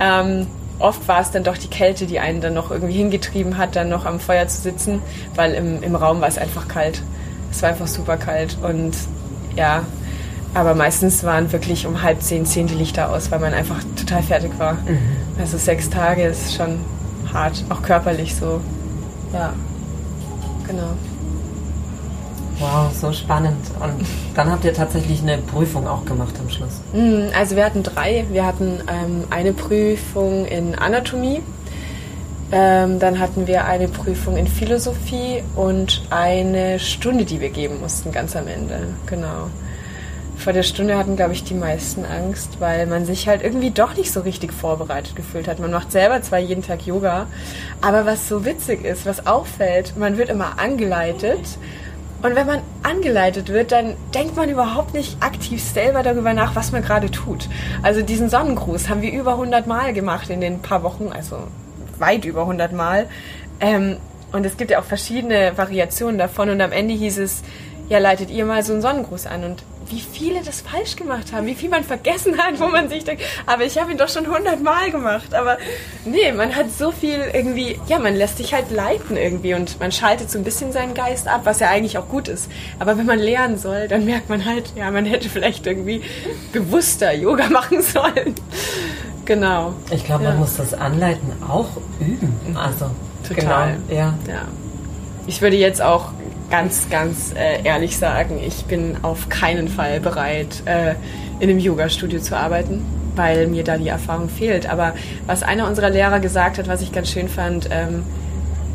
[0.00, 0.46] Ähm,
[0.78, 3.88] oft war es dann doch die Kälte, die einen dann noch irgendwie hingetrieben hat, dann
[3.88, 5.00] noch am Feuer zu sitzen,
[5.34, 7.02] weil im, im Raum war es einfach kalt.
[7.50, 8.94] Es war einfach super kalt und
[9.56, 9.84] ja,
[10.54, 14.22] aber meistens waren wirklich um halb zehn, zehn die Lichter aus, weil man einfach total
[14.22, 14.74] fertig war.
[14.74, 14.98] Mhm.
[15.38, 16.78] Also sechs Tage ist schon
[17.32, 18.60] hart, auch körperlich so.
[19.32, 19.54] Ja,
[20.66, 20.94] genau.
[22.62, 23.58] Wow, so spannend.
[23.80, 26.80] Und dann habt ihr tatsächlich eine Prüfung auch gemacht am Schluss.
[26.92, 28.24] Mm, also wir hatten drei.
[28.30, 31.42] Wir hatten ähm, eine Prüfung in Anatomie,
[32.52, 38.12] ähm, dann hatten wir eine Prüfung in Philosophie und eine Stunde, die wir geben mussten,
[38.12, 38.94] ganz am Ende.
[39.06, 39.48] Genau.
[40.36, 43.96] Vor der Stunde hatten, glaube ich, die meisten Angst, weil man sich halt irgendwie doch
[43.96, 45.58] nicht so richtig vorbereitet gefühlt hat.
[45.58, 47.26] Man macht selber zwar jeden Tag Yoga,
[47.80, 51.58] aber was so witzig ist, was auffällt, man wird immer angeleitet
[52.22, 56.70] und wenn man angeleitet wird, dann denkt man überhaupt nicht aktiv selber darüber nach, was
[56.70, 57.48] man gerade tut.
[57.82, 61.38] Also diesen Sonnengruß haben wir über 100 Mal gemacht in den paar Wochen, also
[61.98, 63.08] weit über 100 Mal.
[63.60, 63.96] Ähm,
[64.32, 66.48] und es gibt ja auch verschiedene Variationen davon.
[66.50, 67.42] Und am Ende hieß es,
[67.88, 69.44] ja, leitet ihr mal so einen Sonnengruß an.
[69.44, 73.04] Und wie viele das falsch gemacht haben, wie viel man vergessen hat, wo man sich
[73.04, 75.34] denkt, aber ich habe ihn doch schon hundertmal gemacht.
[75.34, 75.58] Aber
[76.04, 79.92] nee, man hat so viel irgendwie, ja, man lässt sich halt leiten irgendwie und man
[79.92, 82.50] schaltet so ein bisschen seinen Geist ab, was ja eigentlich auch gut ist.
[82.78, 86.02] Aber wenn man lernen soll, dann merkt man halt, ja, man hätte vielleicht irgendwie
[86.52, 88.34] bewusster Yoga machen sollen.
[89.24, 89.74] Genau.
[89.90, 90.38] Ich glaube, man ja.
[90.40, 91.68] muss das Anleiten auch
[92.00, 92.34] üben.
[92.54, 92.90] Also,
[93.26, 93.78] total.
[93.88, 94.14] Genau, ja.
[94.26, 94.42] ja.
[95.26, 96.12] Ich würde jetzt auch
[96.52, 100.94] ganz, ganz äh, ehrlich sagen, ich bin auf keinen Fall bereit, äh,
[101.40, 102.84] in einem Yoga-Studio zu arbeiten,
[103.16, 104.68] weil mir da die Erfahrung fehlt.
[104.68, 104.94] Aber
[105.26, 108.02] was einer unserer Lehrer gesagt hat, was ich ganz schön fand, ähm,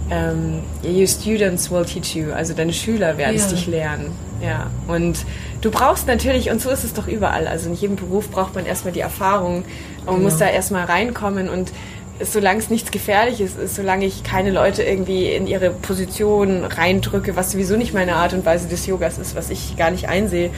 [0.09, 4.11] ähm, your students will teach you, also deine Schüler werden es dich lernen.
[4.41, 5.19] Ja, und
[5.61, 8.65] du brauchst natürlich, und so ist es doch überall, also in jedem Beruf braucht man
[8.65, 9.65] erstmal die Erfahrung.
[10.07, 11.47] Und man muss da erstmal reinkommen.
[11.47, 11.71] Und
[12.21, 17.51] solange es nichts Gefährliches ist, solange ich keine Leute irgendwie in ihre Position reindrücke, was
[17.51, 20.49] sowieso nicht meine Art und Weise des Yogas ist, was ich gar nicht einsehe,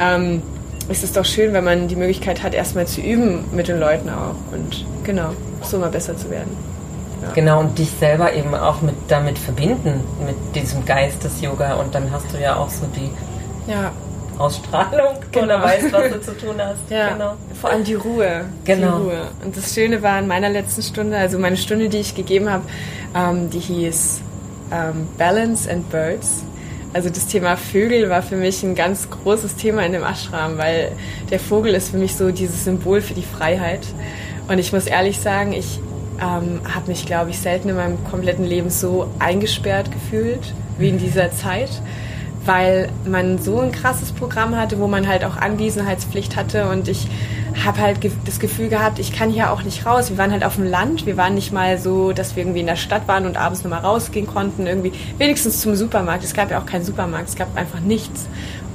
[0.00, 0.42] ähm,
[0.88, 4.08] ist es doch schön, wenn man die Möglichkeit hat, erstmal zu üben mit den Leuten
[4.08, 5.30] auch und genau,
[5.62, 6.56] so mal besser zu werden.
[7.22, 7.32] Ja.
[7.32, 11.94] Genau, und dich selber eben auch mit damit verbinden, mit diesem Geist des Yoga und
[11.94, 13.10] dann hast du ja auch so die
[13.70, 13.90] ja.
[14.38, 15.44] Ausstrahlung genau.
[15.44, 16.90] oder weißt, was du zu tun hast.
[16.90, 17.34] Ja, genau.
[17.60, 18.44] Vor allem die Ruhe.
[18.64, 18.98] Genau.
[18.98, 19.28] Die Ruhe.
[19.44, 22.64] Und das Schöne war in meiner letzten Stunde, also meine Stunde, die ich gegeben habe,
[23.14, 24.20] ähm, die hieß
[24.72, 26.44] ähm, Balance and Birds.
[26.92, 30.92] Also das Thema Vögel war für mich ein ganz großes Thema in dem Ashram, weil
[31.30, 33.86] der Vogel ist für mich so dieses Symbol für die Freiheit.
[34.48, 35.80] Und ich muss ehrlich sagen, ich
[36.20, 40.98] ähm, habe mich, glaube ich, selten in meinem kompletten Leben so eingesperrt gefühlt wie in
[40.98, 41.70] dieser Zeit
[42.46, 47.08] weil man so ein krasses Programm hatte, wo man halt auch Anwesenheitspflicht hatte und ich
[47.64, 50.10] habe halt das Gefühl gehabt, ich kann hier auch nicht raus.
[50.10, 52.66] Wir waren halt auf dem Land, wir waren nicht mal so, dass wir irgendwie in
[52.66, 56.22] der Stadt waren und abends nochmal rausgehen konnten, irgendwie wenigstens zum Supermarkt.
[56.22, 58.26] Es gab ja auch keinen Supermarkt, es gab einfach nichts.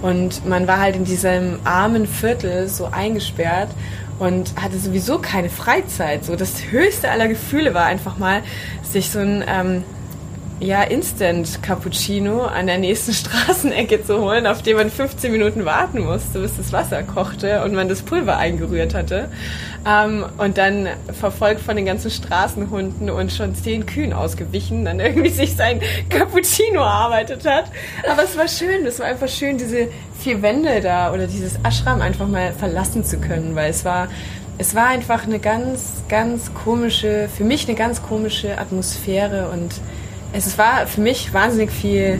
[0.01, 3.69] Und man war halt in diesem armen Viertel so eingesperrt
[4.17, 6.25] und hatte sowieso keine Freizeit.
[6.25, 8.41] So das höchste aller Gefühle war einfach mal,
[8.83, 9.83] sich so ein ähm,
[10.61, 16.01] ja, Instant Cappuccino an der nächsten Straßenecke zu holen, auf dem man 15 Minuten warten
[16.01, 19.29] musste, bis das Wasser kochte und man das Pulver eingerührt hatte.
[19.87, 20.87] Ähm, und dann
[21.19, 26.79] verfolgt von den ganzen Straßenhunden und schon zehn Kühen ausgewichen, dann irgendwie sich sein Cappuccino
[26.79, 27.65] erarbeitet hat.
[28.07, 29.87] Aber es war schön, es war einfach schön, diese
[30.19, 34.09] vier Wände da oder dieses Ashram einfach mal verlassen zu können, weil es war
[34.57, 39.71] es war einfach eine ganz, ganz komische, für mich eine ganz komische Atmosphäre und
[40.33, 42.19] es war für mich wahnsinnig viel,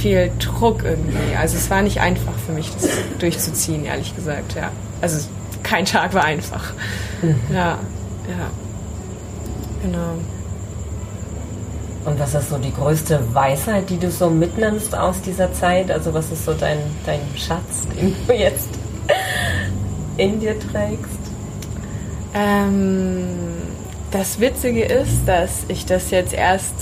[0.00, 1.34] viel Druck irgendwie.
[1.36, 4.70] Also es war nicht einfach für mich, das durchzuziehen, ehrlich gesagt, ja.
[5.00, 5.28] Also
[5.62, 6.72] kein Tag war einfach.
[7.22, 7.36] Mhm.
[7.52, 7.78] Ja,
[8.28, 8.50] ja.
[9.82, 10.14] Genau.
[12.04, 15.90] Und was ist so die größte Weisheit, die du so mitnimmst aus dieser Zeit?
[15.90, 18.68] Also was ist so dein, dein Schatz, den du jetzt
[20.16, 21.18] in dir trägst?
[22.34, 23.26] Ähm,
[24.10, 26.74] das Witzige ist, dass ich das jetzt erst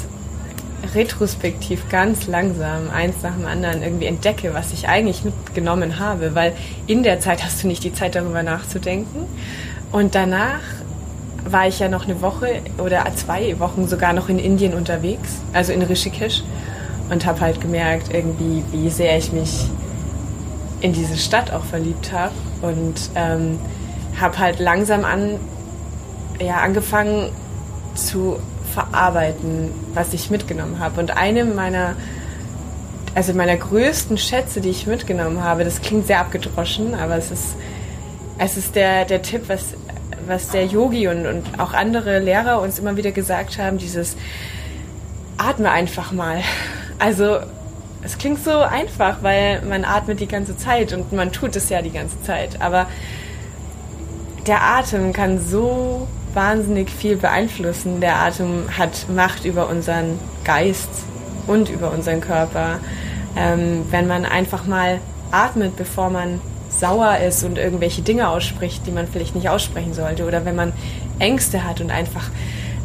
[0.94, 6.54] retrospektiv ganz langsam eins nach dem anderen irgendwie entdecke, was ich eigentlich mitgenommen habe, weil
[6.86, 9.26] in der Zeit hast du nicht die Zeit darüber nachzudenken.
[9.92, 10.60] Und danach
[11.44, 15.72] war ich ja noch eine Woche oder zwei Wochen sogar noch in Indien unterwegs, also
[15.72, 16.42] in Rishikesh
[17.08, 19.68] und habe halt gemerkt irgendwie, wie sehr ich mich
[20.80, 23.58] in diese Stadt auch verliebt habe und ähm,
[24.20, 25.38] habe halt langsam an
[26.40, 27.30] ja angefangen
[27.94, 31.00] zu verarbeiten, was ich mitgenommen habe.
[31.00, 31.94] Und eine meiner,
[33.14, 37.56] also meiner größten Schätze, die ich mitgenommen habe, das klingt sehr abgedroschen, aber es ist,
[38.38, 39.74] es ist der, der Tipp, was,
[40.26, 44.16] was der Yogi und, und auch andere Lehrer uns immer wieder gesagt haben, dieses
[45.38, 46.42] atme einfach mal.
[46.98, 47.38] Also
[48.02, 51.82] es klingt so einfach, weil man atmet die ganze Zeit und man tut es ja
[51.82, 52.60] die ganze Zeit.
[52.60, 52.86] Aber
[54.46, 58.00] der Atem kann so wahnsinnig viel beeinflussen.
[58.00, 60.90] Der Atem hat Macht über unseren Geist
[61.46, 62.78] und über unseren Körper.
[63.36, 68.92] Ähm, wenn man einfach mal atmet, bevor man sauer ist und irgendwelche Dinge ausspricht, die
[68.92, 70.26] man vielleicht nicht aussprechen sollte.
[70.26, 70.72] Oder wenn man
[71.18, 72.30] Ängste hat und einfach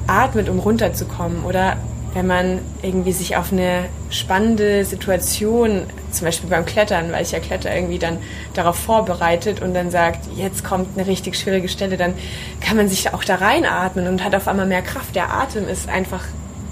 [0.08, 1.44] atmet, um runterzukommen.
[1.44, 1.76] Oder
[2.14, 7.40] wenn man irgendwie sich auf eine spannende Situation, zum Beispiel beim Klettern, weil ich ja
[7.40, 8.18] Kletter irgendwie dann
[8.54, 12.14] darauf vorbereitet und dann sagt, jetzt kommt eine richtig schwierige Stelle, dann
[12.60, 15.16] kann man sich auch da reinatmen und hat auf einmal mehr Kraft.
[15.16, 16.24] Der Atem ist einfach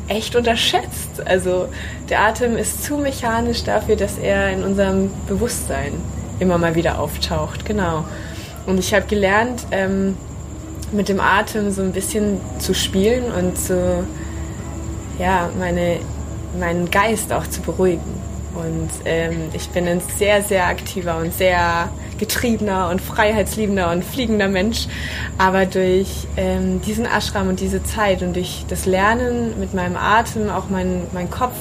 [0.07, 1.25] echt unterschätzt.
[1.25, 1.69] Also
[2.09, 5.93] der Atem ist zu mechanisch dafür, dass er in unserem Bewusstsein
[6.39, 7.65] immer mal wieder auftaucht.
[7.65, 8.05] Genau.
[8.65, 10.17] Und ich habe gelernt, ähm,
[10.91, 14.03] mit dem Atem so ein bisschen zu spielen und zu
[15.19, 15.99] ja, meine,
[16.57, 18.18] meinen Geist auch zu beruhigen.
[18.55, 24.47] Und ähm, ich bin ein sehr, sehr aktiver und sehr getriebener und freiheitsliebender und fliegender
[24.47, 24.87] Mensch.
[25.37, 30.49] Aber durch ähm, diesen Ashram und diese Zeit und durch das Lernen mit meinem Atem,
[30.49, 31.55] auch meinen mein Kopf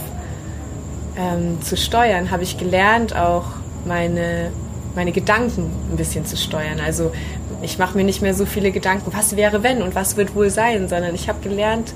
[1.17, 3.45] ähm, zu steuern, habe ich gelernt, auch
[3.85, 4.51] meine,
[4.95, 6.81] meine Gedanken ein bisschen zu steuern.
[6.81, 7.13] Also
[7.63, 10.51] ich mache mir nicht mehr so viele Gedanken, was wäre wenn und was wird wohl
[10.51, 11.93] sein, sondern ich habe gelernt,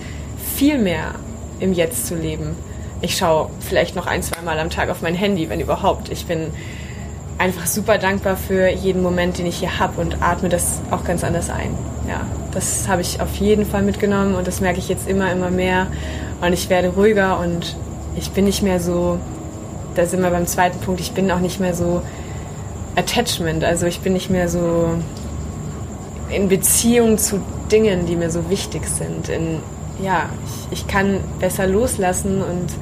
[0.57, 1.14] viel mehr
[1.61, 2.57] im Jetzt zu leben.
[3.02, 6.08] Ich schaue vielleicht noch ein, zwei Mal am Tag auf mein Handy, wenn überhaupt.
[6.10, 6.52] Ich bin
[7.36, 11.24] einfach super dankbar für jeden Moment, den ich hier habe und atme das auch ganz
[11.24, 11.76] anders ein.
[12.08, 12.20] Ja,
[12.52, 15.88] das habe ich auf jeden Fall mitgenommen und das merke ich jetzt immer, immer mehr.
[16.40, 17.76] Und ich werde ruhiger und
[18.16, 19.18] ich bin nicht mehr so,
[19.96, 22.02] da sind wir beim zweiten Punkt, ich bin auch nicht mehr so
[22.94, 24.90] Attachment, also ich bin nicht mehr so
[26.30, 29.58] in Beziehung zu Dingen, die mir so wichtig sind, in
[30.02, 30.28] ja,
[30.70, 32.72] ich, ich kann besser loslassen und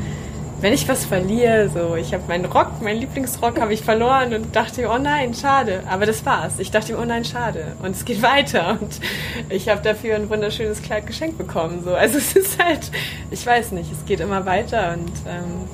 [0.60, 4.54] wenn ich was verliere, so, ich habe meinen Rock, meinen Lieblingsrock habe ich verloren und
[4.54, 5.82] dachte oh nein, schade.
[5.88, 6.58] Aber das war's.
[6.58, 7.76] Ich dachte oh nein, schade.
[7.82, 8.78] Und es geht weiter.
[8.80, 9.00] Und
[9.48, 11.82] ich habe dafür ein wunderschönes Kleid geschenkt bekommen.
[11.82, 11.94] So.
[11.94, 12.90] Also es ist halt,
[13.30, 15.68] ich weiß nicht, es geht immer weiter und ähm,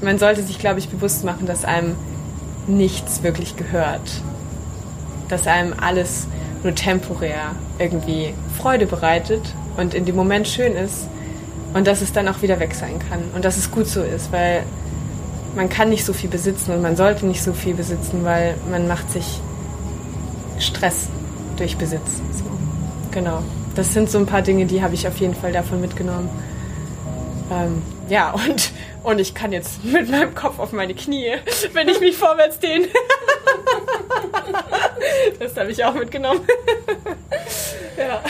[0.00, 1.94] man sollte sich, glaube ich, bewusst machen, dass einem
[2.66, 4.22] nichts wirklich gehört.
[5.28, 6.26] Dass einem alles
[6.62, 9.42] nur temporär irgendwie Freude bereitet
[9.76, 11.08] und in dem Moment schön ist
[11.76, 14.32] und dass es dann auch wieder weg sein kann und dass es gut so ist,
[14.32, 14.64] weil
[15.54, 18.88] man kann nicht so viel besitzen und man sollte nicht so viel besitzen, weil man
[18.88, 19.40] macht sich
[20.58, 21.08] Stress
[21.58, 22.22] durch Besitz.
[22.32, 22.44] So.
[23.10, 23.42] Genau.
[23.74, 26.30] Das sind so ein paar Dinge, die habe ich auf jeden Fall davon mitgenommen.
[27.52, 31.34] Ähm, ja, und, und ich kann jetzt mit meinem Kopf auf meine Knie,
[31.74, 32.88] wenn ich mich vorwärts dehne.
[35.38, 36.40] das habe ich auch mitgenommen.
[37.98, 38.22] ja.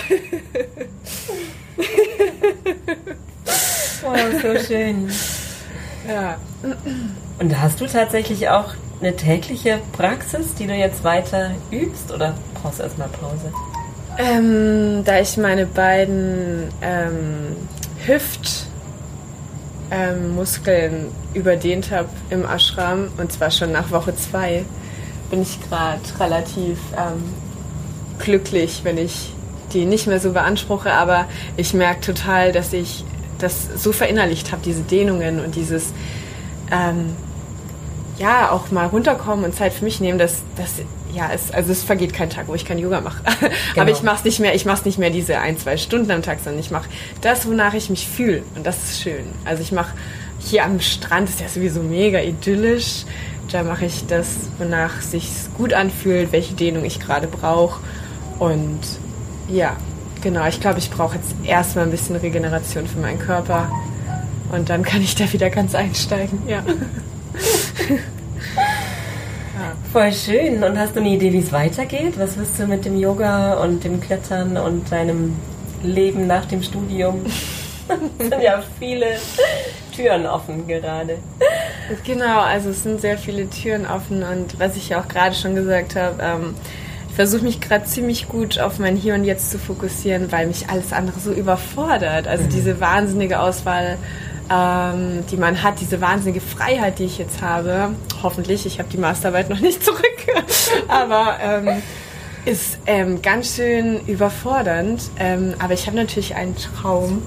[4.04, 5.09] Oh, so schön.
[6.09, 6.37] Ja.
[7.38, 12.78] Und hast du tatsächlich auch eine tägliche Praxis, die du jetzt weiter übst oder brauchst
[12.78, 13.52] du erstmal Pause?
[14.18, 17.54] Ähm, da ich meine beiden ähm,
[18.06, 24.64] Hüftmuskeln ähm, überdehnt habe im Ashram, und zwar schon nach Woche zwei,
[25.30, 27.35] bin ich gerade relativ ähm,
[28.18, 29.35] glücklich, wenn ich
[29.72, 33.04] die nicht mehr so beanspruche, aber ich merke total, dass ich
[33.38, 35.92] das so verinnerlicht habe, diese Dehnungen und dieses
[36.70, 37.14] ähm,
[38.18, 40.75] ja auch mal runterkommen und Zeit für mich nehmen, dass das
[41.12, 43.22] ja es also es vergeht kein Tag, wo ich kein Yoga mache.
[43.40, 43.83] Genau.
[43.83, 46.22] aber ich mache es nicht mehr, ich mache nicht mehr diese ein zwei Stunden am
[46.22, 46.88] Tag, sondern ich mache
[47.20, 49.25] das, wonach ich mich fühle und das ist schön.
[49.44, 49.94] Also ich mache
[50.38, 53.05] hier am Strand ist ja sowieso mega idyllisch.
[53.53, 57.81] Da mache ich das, wonach sich gut anfühlt, welche Dehnung ich gerade brauche
[58.38, 58.81] und
[59.49, 59.77] ja,
[60.26, 60.46] genau.
[60.48, 63.70] Ich glaube, ich brauche jetzt erstmal ein bisschen Regeneration für meinen Körper.
[64.50, 66.64] Und dann kann ich da wieder ganz einsteigen, ja.
[69.92, 70.64] Voll schön.
[70.64, 72.18] Und hast du eine Idee, wie es weitergeht?
[72.18, 75.36] Was wirst du mit dem Yoga und dem Klettern und deinem
[75.84, 77.24] Leben nach dem Studium?
[78.18, 79.18] es sind ja viele
[79.94, 81.18] Türen offen gerade.
[82.04, 85.54] Genau, also es sind sehr viele Türen offen und was ich ja auch gerade schon
[85.54, 86.54] gesagt habe, ähm,
[87.16, 90.92] versuche mich gerade ziemlich gut auf mein Hier und Jetzt zu fokussieren, weil mich alles
[90.92, 92.29] andere so überfordert.
[92.29, 92.50] Also mhm.
[92.50, 93.96] diese wahnsinnige Auswahl,
[94.52, 97.94] ähm, die man hat, diese wahnsinnige Freiheit, die ich jetzt habe.
[98.22, 100.26] Hoffentlich, ich habe die Masterarbeit noch nicht zurück,
[100.88, 101.83] aber ähm,
[102.44, 105.11] ist ähm, ganz schön überfordernd.
[105.18, 107.22] Ähm, aber ich habe natürlich einen Traum.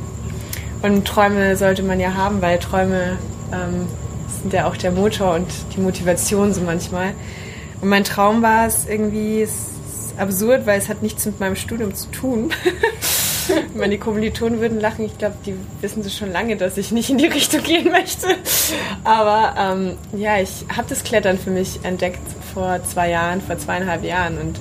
[0.83, 3.17] Und Träume sollte man ja haben, weil Träume
[3.51, 3.87] ähm,
[4.41, 7.13] sind ja auch der Motor und die Motivation so manchmal.
[7.81, 9.47] Und mein Traum war es irgendwie,
[10.19, 12.51] absurd, weil es hat nichts mit meinem Studium zu tun.
[13.73, 15.05] Meine Kommilitonen würden lachen.
[15.05, 18.27] Ich glaube, die wissen das schon lange, dass ich nicht in die Richtung gehen möchte.
[19.03, 22.21] Aber ähm, ja, ich habe das Klettern für mich entdeckt
[22.53, 24.59] vor zwei Jahren, vor zweieinhalb Jahren und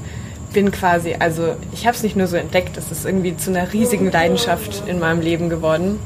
[0.53, 3.73] bin quasi, also ich habe es nicht nur so entdeckt, es ist irgendwie zu einer
[3.73, 5.99] riesigen Leidenschaft in meinem Leben geworden.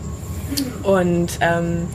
[0.82, 1.88] Und ähm,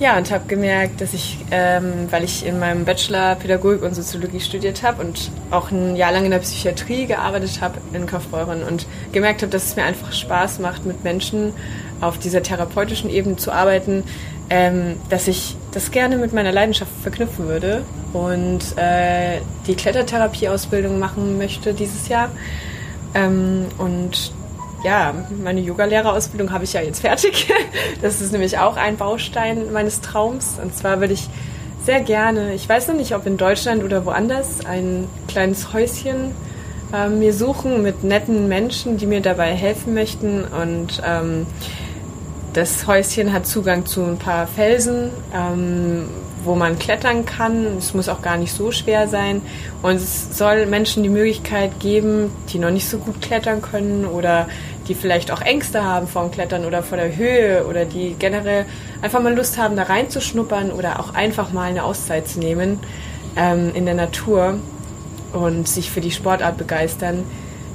[0.00, 4.40] ja, und habe gemerkt, dass ich, ähm, weil ich in meinem Bachelor Pädagogik und Soziologie
[4.40, 8.86] studiert habe und auch ein Jahr lang in der Psychiatrie gearbeitet habe in Kaufbeuren und
[9.12, 11.52] gemerkt habe, dass es mir einfach Spaß macht, mit Menschen
[12.00, 14.04] auf dieser therapeutischen Ebene zu arbeiten,
[14.50, 17.82] ähm, dass ich das gerne mit meiner Leidenschaft verknüpfen würde
[18.12, 22.30] und äh, die Klettertherapieausbildung machen möchte dieses Jahr.
[23.14, 24.32] Ähm, und
[24.84, 27.48] ja, meine Yogalehrerausbildung habe ich ja jetzt fertig.
[28.02, 30.58] Das ist nämlich auch ein Baustein meines Traums.
[30.62, 31.28] Und zwar würde ich
[31.84, 36.32] sehr gerne, ich weiß noch nicht, ob in Deutschland oder woanders, ein kleines Häuschen
[36.92, 40.44] äh, mir suchen mit netten Menschen, die mir dabei helfen möchten.
[40.44, 41.46] Und ähm,
[42.52, 46.08] das Häuschen hat Zugang zu ein paar Felsen, ähm,
[46.44, 47.78] wo man klettern kann.
[47.78, 49.42] Es muss auch gar nicht so schwer sein.
[49.82, 54.48] Und es soll Menschen die Möglichkeit geben, die noch nicht so gut klettern können oder
[54.88, 58.64] die vielleicht auch Ängste haben vor dem Klettern oder vor der Höhe oder die generell
[59.02, 62.80] einfach mal Lust haben, da reinzuschnuppern oder auch einfach mal eine Auszeit zu nehmen
[63.36, 64.58] ähm, in der Natur
[65.32, 67.24] und sich für die Sportart begeistern.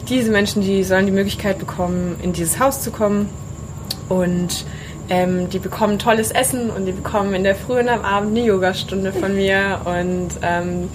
[0.09, 3.29] Diese Menschen, die sollen die Möglichkeit bekommen, in dieses Haus zu kommen
[4.09, 4.65] und
[5.09, 8.45] ähm, die bekommen tolles Essen und die bekommen in der Früh und am Abend eine
[8.45, 9.81] Yogastunde von mir.
[9.85, 10.89] Und ähm,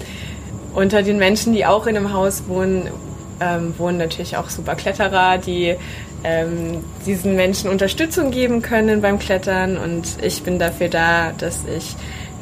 [0.73, 2.89] unter den Menschen, die auch in einem Haus wohnen,
[3.39, 5.75] ähm, wohnen natürlich auch super Kletterer, die
[6.23, 9.77] ähm, diesen Menschen Unterstützung geben können beim Klettern.
[9.77, 11.95] Und ich bin dafür da, dass ich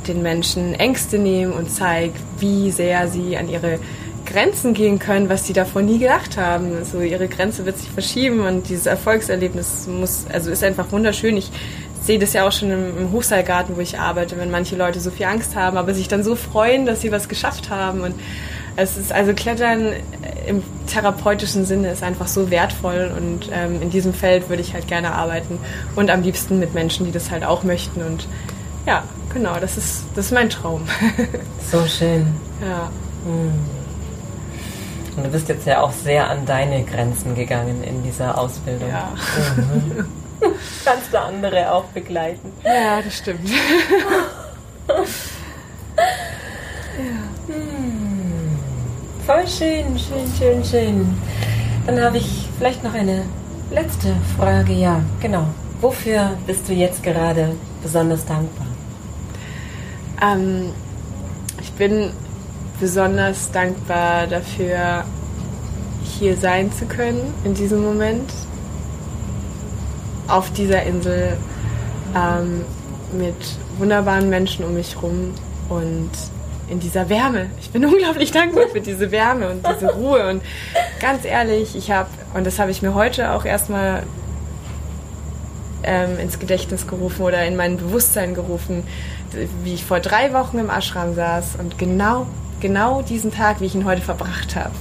[0.08, 3.80] den Menschen Ängste nehme und zeige, wie sehr sie an ihre
[4.28, 6.76] Grenzen gehen können, was sie davor nie gedacht haben.
[6.76, 11.38] Also ihre Grenze wird sich verschieben und dieses Erfolgserlebnis muss, also ist einfach wunderschön.
[11.38, 11.50] Ich
[12.02, 15.12] sehe das ja auch schon im, im Hochseilgarten, wo ich arbeite, wenn manche Leute so
[15.12, 18.16] viel Angst haben, aber sich dann so freuen, dass sie was geschafft haben und
[18.76, 19.94] es ist also Klettern
[20.46, 24.88] im therapeutischen Sinne ist einfach so wertvoll und ähm, in diesem Feld würde ich halt
[24.88, 25.58] gerne arbeiten
[25.96, 28.28] und am liebsten mit Menschen, die das halt auch möchten und
[28.86, 30.84] ja, genau, das ist, das ist mein Traum.
[31.72, 32.28] so schön.
[32.62, 32.90] Ja.
[33.26, 33.77] Hm.
[35.18, 38.90] Und du bist jetzt ja auch sehr an deine Grenzen gegangen in dieser Ausbildung.
[38.90, 39.10] Ja.
[39.56, 40.06] Mhm.
[40.86, 42.54] Kannst du andere auch begleiten?
[42.64, 43.50] Ja, das stimmt.
[44.88, 44.96] ja.
[47.48, 48.58] Hm.
[49.26, 51.18] Voll schön, schön, schön, schön.
[51.88, 53.24] Dann habe ich vielleicht noch eine
[53.72, 54.74] letzte Frage.
[54.74, 55.48] Ja, genau.
[55.82, 58.68] Wofür bist du jetzt gerade besonders dankbar?
[60.22, 60.72] Ähm,
[61.60, 62.12] ich bin
[62.80, 65.04] besonders dankbar dafür,
[66.04, 68.32] hier sein zu können in diesem Moment.
[70.28, 71.38] Auf dieser Insel
[72.16, 72.66] ähm,
[73.14, 73.36] mit
[73.78, 75.34] wunderbaren Menschen um mich herum
[75.70, 76.12] und
[76.70, 77.50] in dieser Wärme.
[77.62, 80.30] Ich bin unglaublich dankbar für diese Wärme und diese Ruhe.
[80.30, 80.42] Und
[81.00, 84.04] ganz ehrlich, ich habe, und das habe ich mir heute auch erstmal
[85.84, 88.84] ähm, ins Gedächtnis gerufen oder in mein Bewusstsein gerufen,
[89.64, 92.28] wie ich vor drei Wochen im Ashram saß und genau,
[92.60, 94.74] genau diesen Tag, wie ich ihn heute verbracht habe.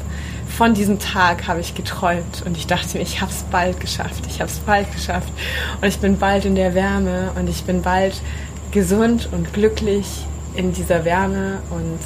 [0.49, 4.25] Von diesem Tag habe ich geträumt und ich dachte mir, ich habe es bald geschafft,
[4.29, 5.31] ich habe es bald geschafft
[5.81, 8.23] und ich bin bald in der Wärme und ich bin bald
[8.71, 10.07] gesund und glücklich
[10.55, 11.99] in dieser Wärme und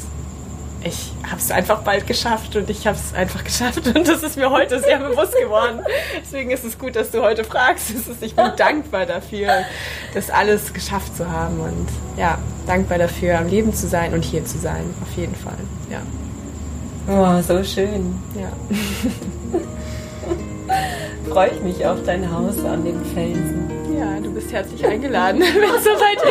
[0.83, 4.37] ich habe es einfach bald geschafft und ich habe es einfach geschafft und das ist
[4.37, 5.81] mir heute sehr bewusst geworden.
[6.21, 7.93] Deswegen ist es gut, dass du heute fragst.
[8.21, 9.65] Ich bin dankbar dafür,
[10.15, 14.45] das alles geschafft zu haben und ja, dankbar dafür, am Leben zu sein und hier
[14.45, 15.59] zu sein, auf jeden Fall.
[15.91, 16.01] Ja.
[17.09, 18.19] Oh, so schön.
[18.35, 18.51] Ja.
[21.31, 23.71] Freue ich mich auf dein Haus an den Felsen.
[23.99, 26.23] Ja, du bist herzlich eingeladen, wenn es soweit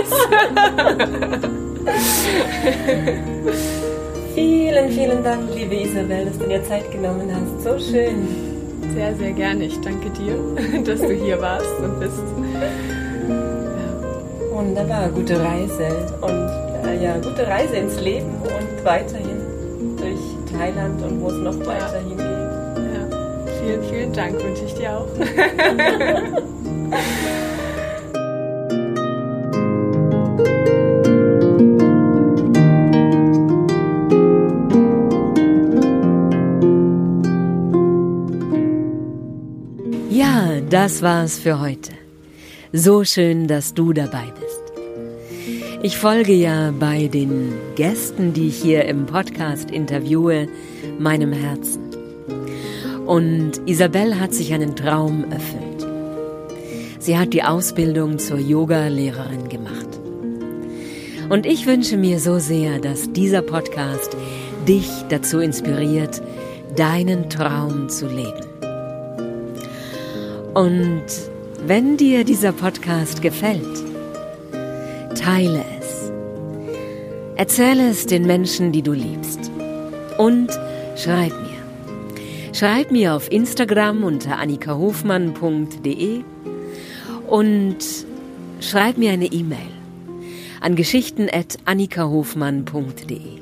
[3.45, 3.89] ist.
[4.35, 7.63] Vielen, vielen Dank, liebe Isabel, dass du dir Zeit genommen hast.
[7.63, 8.27] So schön.
[8.93, 9.65] Sehr, sehr gerne.
[9.65, 10.35] Ich danke dir,
[10.83, 12.21] dass du hier warst und bist.
[12.53, 12.69] Ja.
[14.51, 15.87] Wunderbar, gute Reise
[16.21, 16.47] und
[16.87, 19.39] äh, ja, gute Reise ins Leben und weiterhin
[19.97, 20.19] durch
[20.51, 22.19] Thailand und wo es noch weiterhin geht.
[22.19, 23.07] Ja.
[23.61, 25.07] Vielen, vielen Dank wünsche ich dir auch.
[40.81, 41.91] Das war's für heute.
[42.71, 44.63] So schön, dass du dabei bist.
[45.83, 50.47] Ich folge ja bei den Gästen, die ich hier im Podcast interviewe,
[50.97, 51.81] meinem Herzen.
[53.05, 55.85] Und Isabel hat sich einen Traum erfüllt.
[56.99, 59.99] Sie hat die Ausbildung zur Yoga-Lehrerin gemacht.
[61.27, 64.15] Und ich wünsche mir so sehr, dass dieser Podcast
[64.65, 66.21] dich dazu inspiriert,
[66.77, 68.48] deinen Traum zu leben.
[70.59, 71.05] Und
[71.65, 73.81] wenn dir dieser Podcast gefällt,
[75.15, 76.11] teile es.
[77.37, 79.49] Erzähle es den Menschen, die du liebst.
[80.17, 80.49] Und
[80.97, 81.63] schreib mir.
[82.51, 86.23] Schreib mir auf Instagram unter annikahofmann.de
[87.29, 87.77] und
[88.59, 89.71] schreib mir eine E-Mail
[90.59, 93.39] an geschichten.annikahofmann.de.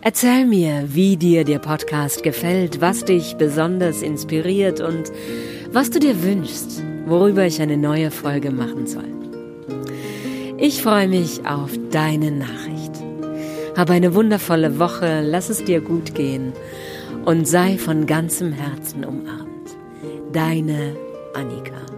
[0.00, 5.12] Erzähl mir, wie dir der Podcast gefällt, was dich besonders inspiriert und
[5.72, 9.04] was du dir wünschst, worüber ich eine neue Folge machen soll.
[10.56, 12.92] Ich freue mich auf deine Nachricht.
[13.76, 16.52] Hab eine wundervolle Woche, lass es dir gut gehen
[17.24, 19.76] und sei von ganzem Herzen umarmt.
[20.32, 20.96] Deine
[21.34, 21.97] Annika.